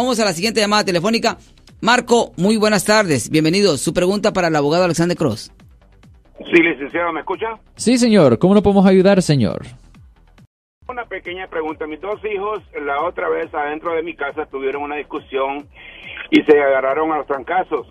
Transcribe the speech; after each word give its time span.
Vamos 0.00 0.20
a 0.20 0.24
la 0.24 0.32
siguiente 0.32 0.60
llamada 0.60 0.84
telefónica. 0.84 1.38
Marco, 1.80 2.32
muy 2.36 2.56
buenas 2.56 2.84
tardes. 2.84 3.30
Bienvenido. 3.30 3.76
Su 3.76 3.92
pregunta 3.92 4.32
para 4.32 4.46
el 4.46 4.54
abogado 4.54 4.84
Alexander 4.84 5.16
Cross. 5.16 5.50
Sí, 6.38 6.62
licenciado, 6.62 7.12
¿me 7.12 7.18
escucha? 7.18 7.46
Sí, 7.74 7.98
señor. 7.98 8.38
¿Cómo 8.38 8.54
lo 8.54 8.62
podemos 8.62 8.86
ayudar, 8.86 9.20
señor? 9.22 9.66
Una 10.88 11.04
pequeña 11.06 11.48
pregunta. 11.48 11.88
Mis 11.88 12.00
dos 12.00 12.20
hijos, 12.32 12.62
la 12.80 13.02
otra 13.02 13.28
vez 13.28 13.52
adentro 13.52 13.92
de 13.92 14.04
mi 14.04 14.14
casa, 14.14 14.46
tuvieron 14.46 14.84
una 14.84 14.94
discusión 14.94 15.66
y 16.30 16.42
se 16.44 16.52
agarraron 16.60 17.10
a 17.10 17.16
los 17.16 17.26
trancazos. 17.26 17.88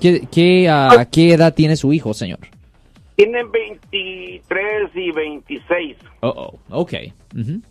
¿Qué, 0.00 0.26
qué, 0.32 0.68
a 0.68 1.06
qué 1.12 1.34
edad 1.34 1.54
tiene 1.54 1.76
su 1.76 1.92
hijo, 1.92 2.12
señor? 2.12 2.40
Tienen 3.14 3.52
23 3.52 4.90
y 4.96 5.12
26. 5.12 5.96
Oh, 6.22 6.28
oh, 6.28 6.80
ok. 6.80 6.92
Ujú. 7.38 7.62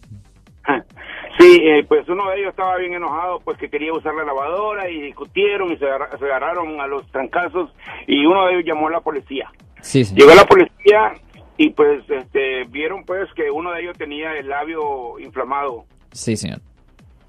Sí, 1.41 1.59
eh, 1.63 1.83
pues 1.87 2.07
uno 2.07 2.29
de 2.29 2.37
ellos 2.39 2.49
estaba 2.51 2.77
bien 2.77 2.93
enojado, 2.93 3.39
pues 3.39 3.57
que 3.57 3.69
quería 3.69 3.91
usar 3.93 4.13
la 4.13 4.23
lavadora 4.23 4.87
y 4.89 5.01
discutieron 5.01 5.71
y 5.71 5.77
se, 5.77 5.85
agarra- 5.85 6.17
se 6.17 6.25
agarraron 6.25 6.79
a 6.79 6.87
los 6.87 7.09
trancazos 7.11 7.71
y 8.07 8.25
uno 8.25 8.45
de 8.45 8.53
ellos 8.53 8.65
llamó 8.65 8.87
a 8.87 8.91
la 8.91 9.01
policía. 9.01 9.49
Sí, 9.81 10.05
señor. 10.05 10.19
Llegó 10.27 10.35
la 10.39 10.45
policía 10.47 11.13
y 11.57 11.71
pues 11.71 12.07
este, 12.09 12.65
vieron 12.65 13.03
pues 13.05 13.27
que 13.33 13.49
uno 13.49 13.71
de 13.71 13.81
ellos 13.81 13.97
tenía 13.97 14.33
el 14.37 14.47
labio 14.49 15.17
inflamado. 15.19 15.85
Sí, 16.11 16.37
señor. 16.37 16.59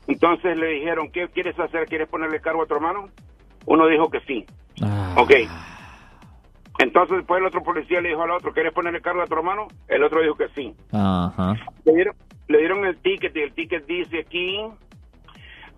Entonces 0.07 0.57
le 0.59 0.67
dijeron, 0.69 1.11
¿qué 1.11 1.29
quieres 1.29 1.59
hacer? 1.59 1.87
¿Quieres 1.87 2.09
ponerle 2.09 2.41
cargo 2.41 2.63
a 2.65 2.67
tu 2.67 2.75
hermano? 2.75 3.09
Uno 3.67 3.87
dijo 3.87 4.11
que 4.11 4.21
sí. 4.27 4.45
Ah, 4.83 5.15
Ok. 5.17 5.31
Entonces 6.79 7.19
después 7.19 7.39
el 7.41 7.47
otro 7.47 7.63
policía 7.63 8.01
le 8.01 8.09
dijo 8.09 8.23
al 8.23 8.33
otro, 8.33 8.53
¿quieres 8.53 8.73
ponerle 8.73 9.01
cargo 9.01 9.23
a 9.23 9.27
tu 9.27 9.35
hermano? 9.35 9.69
El 9.89 10.03
otro 10.03 10.21
dijo 10.21 10.35
que 10.35 10.49
sí. 10.55 10.75
Ajá. 10.91 11.55
Le 11.85 11.93
dieron, 11.95 12.15
le 12.49 12.59
dieron 12.59 12.85
el 12.85 12.97
ticket 12.99 13.37
y 13.37 13.41
el 13.41 13.53
ticket 13.53 13.87
dice 13.87 14.21
aquí 14.21 14.59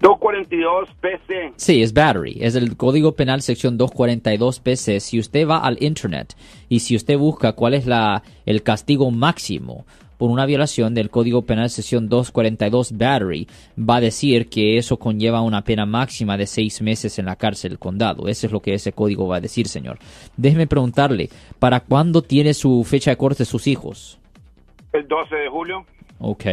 242 0.01 0.89
PC. 1.01 1.53
Sí, 1.57 1.83
es 1.83 1.93
battery. 1.95 2.39
Es 2.41 2.57
el 2.57 2.77
Código 2.77 3.13
Penal 3.13 3.43
sección 3.43 3.79
242 3.79 4.61
PC. 4.61 5.01
Si 5.01 5.19
usted 5.19 5.49
va 5.49 5.59
al 5.59 5.83
internet 5.83 6.35
y 6.69 6.81
si 6.81 6.97
usted 6.97 7.17
busca 7.17 7.53
cuál 7.53 7.75
es 7.75 7.87
la 7.87 8.23
el 8.45 8.63
castigo 8.63 9.11
máximo 9.11 9.87
por 10.19 10.31
una 10.31 10.47
violación 10.47 10.95
del 10.95 11.11
Código 11.11 11.43
Penal 11.43 11.71
sección 11.71 12.09
242 12.09 12.97
battery, 12.97 13.49
va 13.79 13.97
a 13.97 14.01
decir 14.01 14.49
que 14.49 14.79
eso 14.79 14.99
conlleva 14.99 15.41
una 15.41 15.63
pena 15.63 15.87
máxima 15.87 16.37
de 16.37 16.47
seis 16.47 16.83
meses 16.83 17.19
en 17.19 17.27
la 17.27 17.37
cárcel 17.37 17.79
condado. 17.79 18.29
Eso 18.29 18.47
es 18.47 18.53
lo 18.53 18.61
que 18.61 18.75
ese 18.75 18.93
código 18.93 19.27
va 19.27 19.37
a 19.37 19.41
decir, 19.41 19.69
señor. 19.69 19.99
Déjeme 20.37 20.67
preguntarle, 20.67 21.31
¿para 21.59 21.81
cuándo 21.81 22.23
tiene 22.23 22.55
su 22.55 22.85
fecha 22.85 23.11
de 23.11 23.17
corte 23.17 23.45
sus 23.45 23.67
hijos? 23.67 24.19
El 24.93 25.09
12 25.09 25.35
de 25.35 25.49
julio, 25.49 25.85
Ok. 26.19 26.45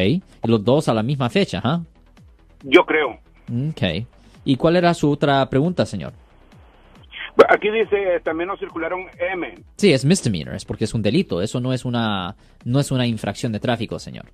Los 0.44 0.64
dos 0.64 0.88
a 0.90 0.94
la 0.94 1.04
misma 1.04 1.30
fecha, 1.30 1.62
¿ah? 1.64 1.82
yo 2.64 2.86
creo. 2.86 3.20
Ok. 3.70 4.06
¿Y 4.46 4.56
cuál 4.58 4.76
era 4.76 4.94
su 4.94 5.12
otra 5.12 5.48
pregunta, 5.50 5.86
señor? 5.86 6.14
Aquí 7.50 7.70
dice, 7.70 8.20
también 8.24 8.48
nos 8.50 8.60
circularon 8.60 9.06
M. 9.18 9.56
Sí, 9.78 9.94
es 9.94 10.04
misdemeanor, 10.04 10.54
es 10.56 10.66
porque 10.66 10.84
es 10.84 10.94
un 10.94 11.02
delito. 11.02 11.42
Eso 11.42 11.60
no 11.62 11.72
es 11.74 11.86
una, 11.86 12.36
no 12.66 12.80
es 12.80 12.92
una 12.92 13.08
infracción 13.08 13.52
de 13.52 13.60
tráfico, 13.60 14.00
señor. 14.00 14.26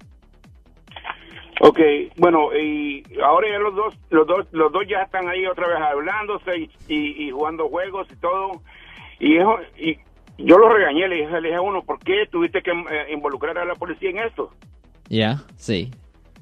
Ok, 1.60 1.80
bueno, 2.18 2.56
y 2.56 3.04
ahora 3.24 3.48
ya 3.50 3.58
los 3.60 3.76
dos, 3.76 3.96
los 4.12 4.28
dos, 4.28 4.46
los 4.52 4.72
dos 4.72 4.84
ya 4.88 5.02
están 5.04 5.28
ahí 5.28 5.46
otra 5.48 5.68
vez 5.68 5.78
hablándose 5.78 6.52
y, 6.58 6.70
y- 6.88 7.28
y 7.28 7.32
jugando 7.32 7.68
juegos 7.68 8.08
y 8.12 8.16
todo. 8.18 8.62
Y, 9.20 9.38
eso, 9.38 9.58
y 9.76 9.98
yo 10.38 10.58
lo 10.60 10.70
regañé, 10.70 11.08
le 11.08 11.16
dije, 11.16 11.32
le 11.42 11.48
dije 11.50 11.56
a 11.56 11.62
uno, 11.62 11.82
¿por 11.84 11.98
qué 12.00 12.28
tuviste 12.32 12.62
que 12.62 12.72
eh, 12.72 13.12
involucrar 13.12 13.58
a 13.58 13.66
la 13.66 13.74
policía 13.74 14.12
en 14.12 14.20
esto? 14.20 14.52
Ya, 15.10 15.44
sí. 15.56 15.92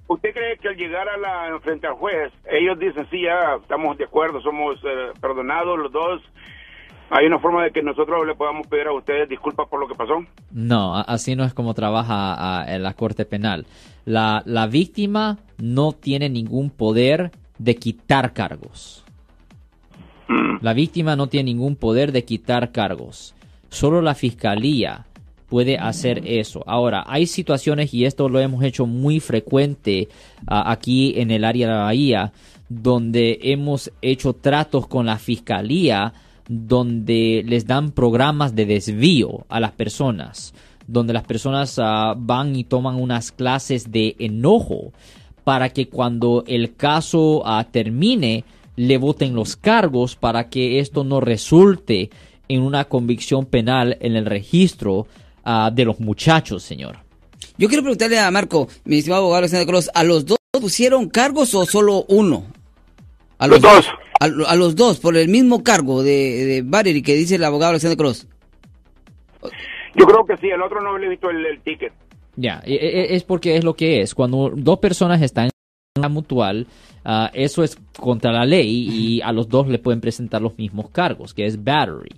¿Usted 0.08 0.34
cree 0.34 0.58
que 0.58 0.68
al 0.70 0.76
llegar 0.76 1.08
a 1.10 1.18
la 1.18 1.60
frente 1.62 1.88
al 1.88 1.94
juez, 1.94 2.32
ellos 2.52 2.78
dicen, 2.80 3.08
sí, 3.10 3.22
ya 3.24 3.56
estamos 3.62 3.98
de 3.98 4.04
acuerdo, 4.06 4.40
somos 4.42 4.76
eh, 4.84 5.12
perdonados 5.20 5.80
los 5.80 5.92
dos? 5.92 6.22
¿Hay 7.10 7.28
una 7.28 7.40
forma 7.40 7.64
de 7.64 7.72
que 7.72 7.82
nosotros 7.84 8.26
le 8.26 8.34
podamos 8.36 8.66
pedir 8.68 8.88
a 8.88 8.94
ustedes 8.94 9.30
disculpas 9.30 9.68
por 9.68 9.80
lo 9.80 9.88
que 9.88 9.94
pasó? 9.96 10.24
No, 10.52 10.96
a- 10.96 11.02
así 11.02 11.36
no 11.36 11.44
es 11.44 11.54
como 11.54 11.74
trabaja 11.74 12.36
ah, 12.38 12.66
en 12.68 12.82
la 12.84 12.94
Corte 12.94 13.26
Penal. 13.26 13.66
La, 14.06 14.42
la 14.46 14.66
víctima 14.68 15.38
no 15.60 15.92
tiene 15.94 16.30
ningún 16.30 16.70
poder 16.72 17.32
de 17.58 17.76
quitar 17.76 18.34
cargos. 18.34 19.04
La 20.62 20.74
víctima 20.74 21.16
no 21.16 21.28
tiene 21.28 21.52
ningún 21.52 21.76
poder 21.76 22.12
de 22.12 22.26
quitar 22.26 22.72
cargos. 22.72 23.36
Solo 23.70 24.02
la 24.02 24.16
fiscalía 24.16 25.06
puede 25.56 25.78
hacer 25.78 26.22
eso. 26.26 26.66
Ahora, 26.68 27.06
hay 27.08 27.28
situaciones, 27.28 27.94
y 27.94 28.04
esto 28.04 28.28
lo 28.28 28.42
hemos 28.42 28.62
hecho 28.62 28.86
muy 28.86 29.22
frecuente 29.22 30.10
ah, 30.48 30.70
aquí 30.70 31.14
en 31.16 31.32
el 31.32 31.46
área 31.46 31.68
de 31.68 31.74
la 31.74 31.84
Bahía, 31.84 32.34
donde 32.68 33.40
hemos 33.42 33.90
hecho 34.02 34.34
tratos 34.34 34.86
con 34.86 35.06
la 35.06 35.18
fiscalía, 35.18 36.12
donde 36.50 37.42
les 37.48 37.66
dan 37.66 37.92
programas 37.92 38.54
de 38.54 38.66
desvío 38.66 39.46
a 39.48 39.62
las 39.62 39.72
personas, 39.72 40.54
donde 40.88 41.14
las 41.14 41.24
personas 41.24 41.80
ah, 41.82 42.16
van 42.18 42.54
y 42.58 42.66
toman 42.66 42.96
unas 42.96 43.32
clases 43.32 43.94
de 43.94 44.18
enojo 44.20 44.92
para 45.46 45.70
que 45.70 45.88
cuando 45.88 46.44
el 46.48 46.76
caso 46.76 47.44
ah, 47.46 47.66
termine 47.72 48.44
le 48.76 48.98
voten 48.98 49.34
los 49.34 49.56
cargos 49.56 50.18
para 50.18 50.50
que 50.50 50.80
esto 50.80 51.06
no 51.06 51.22
resulte 51.22 52.10
en 52.50 52.62
una 52.62 52.84
convicción 52.84 53.46
penal 53.46 53.98
en 54.02 54.18
el 54.18 54.26
registro 54.26 55.08
ah, 55.46 55.72
de 55.74 55.86
los 55.86 56.00
muchachos, 56.00 56.64
señor. 56.64 56.98
Yo 57.58 57.68
quiero 57.70 57.84
preguntarle 57.84 58.20
a 58.20 58.30
Marco, 58.32 58.68
mi 58.84 58.98
estimado 58.98 59.22
abogado 59.24 59.40
Alexander 59.40 59.68
Cross, 59.68 59.90
¿a 59.94 60.04
los 60.04 60.26
dos 60.26 60.38
pusieron 60.52 61.08
cargos 61.10 61.56
o 61.56 61.66
solo 61.66 62.04
uno? 62.10 62.46
A 63.38 63.48
Los 63.48 63.62
dos. 63.62 63.86
A, 64.20 64.26
a 64.26 64.56
los 64.56 64.76
dos, 64.76 65.00
por 65.00 65.16
el 65.18 65.28
mismo 65.30 65.64
cargo 65.64 66.02
de, 66.04 66.12
de 66.46 66.62
battery 66.64 67.02
que 67.02 67.16
dice 67.16 67.36
el 67.36 67.44
abogado 67.44 67.72
Alexander 67.72 67.98
Cross. 67.98 68.28
Yo 69.96 70.06
creo 70.06 70.26
que 70.26 70.38
sí, 70.38 70.48
el 70.48 70.62
otro 70.62 70.82
no 70.82 70.98
le 70.98 71.06
he 71.06 71.10
visto 71.10 71.30
el, 71.30 71.46
el 71.46 71.60
ticket. 71.62 71.94
Ya, 72.36 72.62
e- 72.66 72.74
e- 72.76 73.16
es 73.16 73.24
porque 73.24 73.56
es 73.56 73.64
lo 73.64 73.76
que 73.76 74.02
es. 74.02 74.14
Cuando 74.16 74.52
dos 74.56 74.80
personas 74.80 75.22
están 75.22 75.46
en 75.46 75.52
una 75.98 76.10
mutual, 76.10 76.68
ah, 77.06 77.30
eso 77.34 77.64
es 77.64 77.78
contra 77.98 78.32
la 78.32 78.46
ley 78.46 78.88
y 78.90 79.22
a 79.22 79.32
los 79.32 79.48
dos 79.48 79.68
le 79.68 79.80
pueden 79.80 80.02
presentar 80.02 80.42
los 80.42 80.58
mismos 80.58 80.90
cargos, 80.90 81.34
que 81.34 81.46
es 81.46 81.62
battery. 81.64 82.12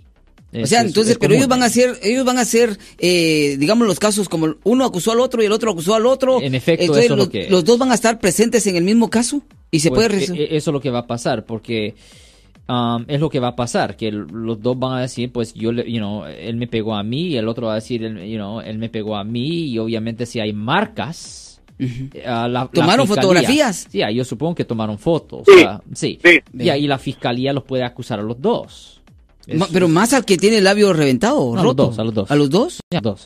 O 0.52 0.56
Eso 0.56 0.66
sea, 0.66 0.80
es- 0.80 0.86
entonces, 0.86 1.12
es 1.12 1.18
pero 1.18 1.34
ellos 1.34 1.48
van 1.48 1.62
a 1.62 1.66
hacer, 1.66 1.98
ellos 2.02 2.24
van 2.24 2.38
a 2.38 2.42
hacer, 2.42 2.78
eh, 2.98 3.56
digamos, 3.58 3.86
los 3.86 3.98
casos 3.98 4.28
como 4.30 4.54
uno 4.64 4.84
acusó 4.86 5.12
al 5.12 5.20
otro 5.20 5.42
y 5.42 5.46
el 5.46 5.52
otro 5.52 5.70
acusó 5.72 5.94
al 5.94 6.06
otro. 6.06 6.40
En 6.40 6.54
efecto, 6.54 6.84
Entonces, 6.84 7.04
eso 7.04 7.14
es 7.14 7.18
lo 7.18 7.24
los, 7.24 7.28
que 7.28 7.40
es. 7.42 7.50
los 7.50 7.64
dos 7.64 7.78
van 7.78 7.90
a 7.92 7.94
estar 7.94 8.18
presentes 8.18 8.66
en 8.66 8.76
el 8.76 8.84
mismo 8.84 9.10
caso 9.10 9.42
y 9.70 9.80
se 9.80 9.90
Pues, 9.90 10.06
puede 10.06 10.16
e- 10.16 10.20
resolver. 10.20 10.42
e- 10.52 10.56
Eso 10.56 10.70
es 10.70 10.72
lo 10.72 10.80
que 10.80 10.90
va 10.90 11.00
a 11.00 11.06
pasar, 11.06 11.44
porque 11.44 11.94
um, 12.66 13.04
es 13.08 13.20
lo 13.20 13.28
que 13.30 13.40
va 13.40 13.48
a 13.48 13.56
pasar, 13.56 13.96
que 13.96 14.10
los 14.10 14.60
dos 14.62 14.78
van 14.78 14.98
a 14.98 15.00
decir, 15.02 15.30
pues 15.32 15.52
yo, 15.54 15.70
le, 15.72 15.90
you 15.90 15.98
know, 15.98 16.24
él 16.26 16.56
me 16.56 16.66
pegó 16.66 16.94
a 16.94 17.02
mí 17.02 17.28
y 17.28 17.36
el 17.36 17.46
otro 17.48 17.66
va 17.66 17.72
a 17.72 17.76
decir, 17.76 18.00
you 18.02 18.36
know, 18.36 18.60
él 18.62 18.78
me 18.78 18.88
pegó 18.88 19.16
a 19.16 19.24
mí 19.24 19.66
y 19.68 19.78
obviamente 19.78 20.24
si 20.26 20.40
hay 20.40 20.52
marcas. 20.54 21.60
eh, 21.78 22.22
la- 22.24 22.48
la 22.48 22.66
¿Tomaron 22.68 23.06
fotografías? 23.06 23.86
Sí, 23.90 24.00
yo 24.12 24.24
supongo 24.24 24.54
que 24.54 24.64
tomaron 24.64 24.98
fotos. 24.98 25.42
Sí, 25.46 25.62
ah, 25.64 25.80
sí. 25.94 26.18
sí. 26.24 26.40
Y 26.58 26.70
ahí 26.70 26.86
la 26.88 26.98
fiscalía 26.98 27.52
los 27.52 27.62
puede 27.64 27.84
acusar 27.84 28.18
a 28.18 28.22
los 28.22 28.40
dos. 28.40 28.97
Es- 29.48 29.62
pero 29.72 29.88
más 29.88 30.12
al 30.12 30.24
que 30.24 30.36
tiene 30.36 30.58
el 30.58 30.64
labio 30.64 30.92
reventado, 30.92 31.38
No, 31.38 31.52
a 31.52 31.54
los 31.56 31.64
roto. 31.64 31.86
dos, 31.86 31.98
a 31.98 32.04
los 32.04 32.14
dos. 32.14 32.30
¿A 32.30 32.36
los 32.36 32.50
dos? 32.50 32.80
Ya, 32.92 33.00
dos. 33.00 33.24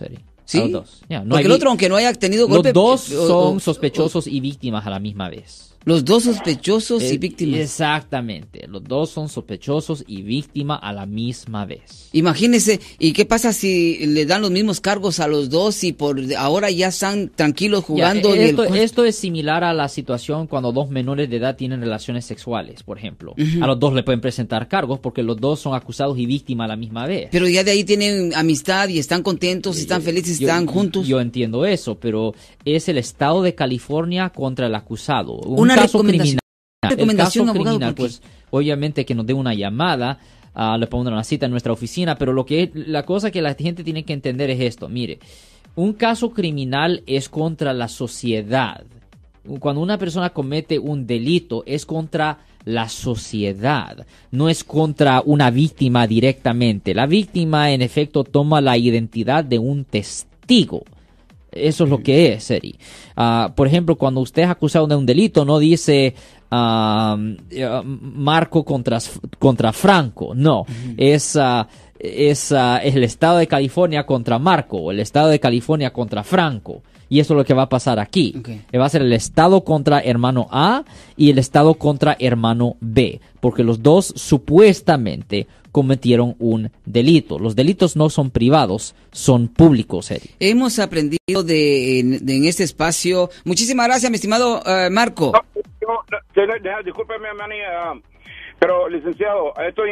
¿Sí? 0.53 0.59
A 0.59 0.63
los 0.63 0.73
dos. 0.73 1.03
No 1.09 1.25
Porque 1.31 1.47
el 1.47 1.53
otro, 1.53 1.69
aunque 1.71 1.89
no 1.89 1.97
haya 1.97 2.13
tenido 2.15 2.47
Los 2.47 2.57
golpe... 2.57 2.73
dos 2.73 3.11
o- 3.11 3.27
son 3.27 3.61
sospechosos 3.61 4.27
y 4.27 4.41
víctimas 4.41 4.87
a 4.87 4.91
la 4.91 5.01
misma 5.01 5.29
vez. 5.29 5.69
Los 5.85 6.05
dos 6.05 6.23
sospechosos 6.23 7.03
y 7.03 7.07
Eh, 7.15 7.19
víctimas. 7.19 7.59
Exactamente. 7.59 8.67
Los 8.69 8.85
dos 8.85 9.11
son 9.11 9.29
sospechosos 9.29 10.05
y 10.07 10.23
víctima 10.23 10.77
a 10.77 10.93
la 10.93 11.07
misma 11.07 11.67
vez. 11.67 12.09
Imagínese, 12.13 12.79
¿y 13.01 13.13
qué 13.13 13.25
pasa 13.25 13.53
si 13.53 14.07
le 14.07 14.25
dan 14.25 14.43
los 14.43 14.53
mismos 14.53 14.81
cargos 14.81 15.19
a 15.19 15.27
los 15.27 15.51
dos 15.51 15.83
y 15.83 15.93
por 15.93 16.21
ahora 16.39 16.71
ya 16.71 16.87
están 16.89 17.31
tranquilos 17.35 17.83
jugando? 17.85 18.33
Ya, 18.35 18.43
el 18.43 18.49
esto, 18.51 18.65
esto 18.75 19.05
es 19.05 19.17
similar 19.17 19.65
a 19.65 19.73
la 19.75 19.89
situación 19.89 20.47
cuando 20.47 20.71
dos 20.71 20.89
menores 20.89 21.29
de 21.29 21.37
edad 21.39 21.57
tienen 21.57 21.81
relaciones 21.81 22.25
sexuales, 22.25 22.85
por 22.85 22.97
ejemplo. 22.97 23.35
A 23.61 23.67
los 23.67 23.81
dos 23.81 23.93
le 23.93 24.05
pueden 24.05 24.21
presentar 24.21 24.69
cargos 24.69 25.01
porque 25.01 25.25
los 25.25 25.41
dos 25.41 25.59
son 25.59 25.75
acusados 25.75 26.17
y 26.17 26.27
víctimas 26.27 26.67
a 26.67 26.69
la 26.69 26.77
misma 26.77 27.07
vez. 27.07 27.29
Pero 27.33 27.49
ya 27.49 27.65
de 27.65 27.73
ahí 27.73 27.83
tienen 27.83 28.33
amistad 28.37 28.89
y 28.89 29.01
están 29.01 29.25
contentos, 29.25 29.79
y 29.79 29.81
están 29.83 30.01
felices, 30.03 30.39
Yo- 30.43 30.49
están 30.49 30.67
juntos. 30.67 31.07
Yo 31.07 31.21
entiendo 31.21 31.65
eso, 31.65 31.99
pero 31.99 32.35
es 32.65 32.89
el 32.89 32.99
Estado 32.99 33.43
de 33.43 33.55
California 33.55 34.31
contra 34.31 34.67
el 34.67 34.75
acusado. 34.75 35.35
Un 35.35 35.61
Una 35.61 35.75
caso 35.75 35.99
recomendación. 35.99 36.39
criminal. 36.39 36.39
Una 36.85 36.91
El 36.91 36.97
recomendación, 36.97 37.47
caso 37.47 37.55
abogado, 37.57 37.77
criminal, 37.79 37.95
pues 37.95 38.23
obviamente 38.51 39.05
que 39.05 39.15
nos 39.15 39.25
dé 39.27 39.35
una 39.35 39.55
llamada, 39.55 40.19
ah, 40.55 40.77
le 40.79 40.87
pondrán 40.87 41.15
una 41.15 41.25
cita 41.25 41.47
en 41.47 41.53
nuestra 41.53 41.73
oficina, 41.73 42.17
pero 42.17 42.33
lo 42.33 42.45
que 42.45 42.71
la 42.75 43.05
cosa 43.05 43.31
que 43.31 43.41
la 43.41 43.55
gente 43.55 43.85
tiene 43.85 44.05
que 44.05 44.13
entender 44.13 44.51
es 44.51 44.61
esto, 44.61 44.89
mire, 44.89 45.19
un 45.77 45.93
caso 45.95 46.31
criminal 46.33 47.03
es 47.07 47.29
contra 47.29 47.73
la 47.73 47.89
sociedad. 47.89 48.85
Cuando 49.61 49.81
una 49.81 49.97
persona 49.99 50.31
comete 50.31 50.79
un 50.79 51.07
delito 51.07 51.63
es 51.67 51.87
contra 51.87 52.39
la 52.65 52.89
sociedad, 52.89 54.07
no 54.31 54.49
es 54.49 54.63
contra 54.65 55.23
una 55.25 55.51
víctima 55.51 56.07
directamente. 56.07 56.95
La 56.95 57.07
víctima 57.07 57.73
en 57.73 57.83
efecto 57.83 58.23
toma 58.23 58.61
la 58.61 58.77
identidad 58.77 59.45
de 59.45 59.59
un 59.59 59.85
testigo. 59.85 60.32
Eso 61.51 61.85
es 61.85 61.91
lo 61.91 62.03
que 62.03 62.33
es, 62.33 62.51
Eri. 62.51 62.79
Ah, 63.17 63.53
por 63.55 63.67
ejemplo, 63.67 63.97
cuando 63.97 64.21
usted 64.21 64.43
es 64.43 64.49
acusado 64.49 64.87
de 64.87 64.97
un 64.97 65.05
delito, 65.05 65.45
no 65.45 65.59
dice, 65.59 66.15
Marco 67.85 68.65
contra, 68.65 68.99
contra 69.39 69.73
Franco. 69.73 70.35
No, 70.35 70.67
es, 70.97 71.39
es 71.99 72.53
el 72.53 73.05
estado 73.05 73.39
de 73.39 73.47
California 73.47 74.05
contra 74.05 74.39
Marco, 74.39 74.91
el 74.91 75.01
estado 75.01 75.29
de 75.29 75.41
California 75.41 75.93
contra 75.93 76.23
Franco. 76.23 76.83
Y 77.13 77.21
eso 77.21 77.35
es 77.35 77.37
lo 77.37 77.45
que 77.45 77.53
va 77.53 77.65
a 77.65 77.69
pasar 77.69 77.99
aquí. 77.99 78.43
Va 78.75 78.87
a 78.87 78.89
ser 78.89 79.03
el 79.03 79.13
Estado 79.13 79.65
contra 79.65 80.01
hermano 80.01 80.49
A 80.51 80.85
y 81.15 81.29
el 81.29 81.37
Estado 81.37 81.75
contra 81.75 82.17
hermano 82.19 82.77
B. 82.81 83.21
Porque 83.39 83.65
los 83.65 83.83
dos 83.83 84.15
supuestamente 84.17 85.47
cometieron 85.73 86.37
un 86.39 86.71
delito. 86.87 87.39
Los 87.39 87.55
delitos 87.55 87.97
no 87.97 88.09
son 88.09 88.31
privados, 88.31 88.95
son 89.11 89.49
públicos, 89.49 90.11
Eric. 90.11 90.31
Hemos 90.41 90.79
aprendido 90.79 91.43
de, 91.45 92.01
en, 92.01 92.45
este 92.47 92.65
espacio. 92.65 93.29
Muchísimas 93.45 93.89
gracias, 93.89 94.11
mi 94.11 94.15
estimado 94.15 94.61
uh, 94.61 94.91
Marco. 94.91 95.33
discúlpeme, 96.83 97.35
manía. 97.35 97.93
Pero, 98.59 98.89
licenciado, 98.89 99.53
¿esto 99.69 99.83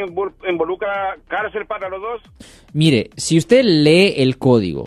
involucra 0.48 1.18
cárcel 1.28 1.66
para 1.66 1.90
los 1.90 2.00
dos? 2.00 2.22
Mire, 2.72 3.10
si 3.16 3.36
usted 3.36 3.62
lee 3.62 4.14
el 4.16 4.38
código, 4.38 4.86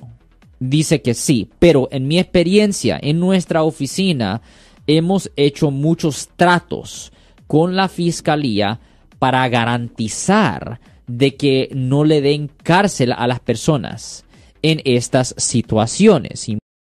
dice 0.69 1.01
que 1.01 1.13
sí, 1.13 1.49
pero 1.59 1.89
en 1.91 2.07
mi 2.07 2.19
experiencia, 2.19 2.99
en 3.01 3.19
nuestra 3.19 3.63
oficina, 3.63 4.41
hemos 4.87 5.31
hecho 5.35 5.71
muchos 5.71 6.29
tratos 6.35 7.11
con 7.47 7.75
la 7.75 7.89
fiscalía 7.89 8.79
para 9.19 9.47
garantizar 9.49 10.79
de 11.07 11.35
que 11.35 11.69
no 11.73 12.03
le 12.03 12.21
den 12.21 12.49
cárcel 12.63 13.13
a 13.13 13.27
las 13.27 13.39
personas 13.39 14.25
en 14.61 14.81
estas 14.85 15.35
situaciones 15.37 16.47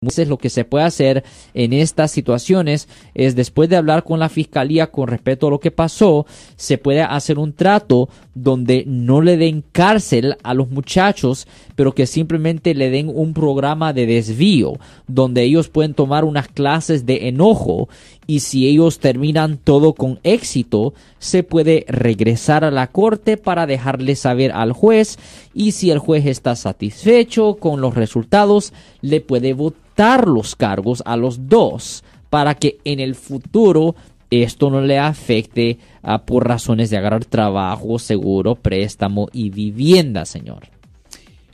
veces 0.05 0.27
lo 0.27 0.37
que 0.37 0.49
se 0.49 0.65
puede 0.65 0.85
hacer 0.85 1.23
en 1.53 1.73
estas 1.73 2.11
situaciones 2.11 2.87
es 3.13 3.35
después 3.35 3.69
de 3.69 3.77
hablar 3.77 4.03
con 4.03 4.19
la 4.19 4.29
fiscalía 4.29 4.87
con 4.87 5.07
respecto 5.07 5.47
a 5.47 5.49
lo 5.49 5.59
que 5.59 5.71
pasó, 5.71 6.25
se 6.55 6.77
puede 6.77 7.01
hacer 7.01 7.39
un 7.39 7.53
trato 7.53 8.09
donde 8.33 8.83
no 8.85 9.21
le 9.21 9.37
den 9.37 9.63
cárcel 9.71 10.37
a 10.43 10.53
los 10.53 10.69
muchachos, 10.69 11.47
pero 11.75 11.93
que 11.93 12.05
simplemente 12.05 12.73
le 12.73 12.89
den 12.89 13.09
un 13.13 13.33
programa 13.33 13.93
de 13.93 14.05
desvío, 14.05 14.77
donde 15.07 15.43
ellos 15.43 15.69
pueden 15.69 15.93
tomar 15.93 16.25
unas 16.25 16.47
clases 16.47 17.05
de 17.05 17.27
enojo 17.27 17.89
y 18.27 18.39
si 18.39 18.67
ellos 18.67 18.99
terminan 18.99 19.57
todo 19.57 19.93
con 19.93 20.19
éxito, 20.23 20.93
se 21.19 21.43
puede 21.43 21.85
regresar 21.87 22.63
a 22.63 22.71
la 22.71 22.87
corte 22.87 23.37
para 23.37 23.65
dejarle 23.65 24.15
saber 24.15 24.51
al 24.51 24.71
juez 24.71 25.17
y 25.53 25.71
si 25.71 25.91
el 25.91 25.99
juez 25.99 26.25
está 26.25 26.55
satisfecho 26.55 27.55
con 27.55 27.81
los 27.81 27.95
resultados, 27.95 28.73
le 29.01 29.21
puede 29.21 29.53
votar 29.53 30.27
los 30.27 30.55
cargos 30.55 31.03
a 31.05 31.17
los 31.17 31.47
dos 31.47 32.03
para 32.29 32.55
que 32.55 32.77
en 32.83 32.99
el 32.99 33.15
futuro 33.15 33.95
esto 34.29 34.69
no 34.69 34.81
le 34.81 34.97
afecte 34.97 35.77
ah, 36.01 36.25
por 36.25 36.47
razones 36.47 36.89
de 36.89 36.97
agarrar 36.97 37.25
trabajo, 37.25 37.99
seguro, 37.99 38.55
préstamo 38.55 39.29
y 39.31 39.49
vivienda, 39.49 40.25
señor. 40.25 40.67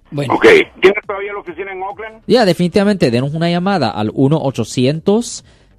Bueno. 0.09 0.33
Ok. 0.33 0.45
¿Tienes 0.81 1.05
todavía 1.07 1.33
la 1.33 1.39
oficina 1.39 1.71
en 1.71 1.81
Oakland? 1.81 2.23
Ya, 2.27 2.45
definitivamente. 2.45 3.11
Denos 3.11 3.33
una 3.33 3.49
llamada 3.49 3.89
al 3.91 4.11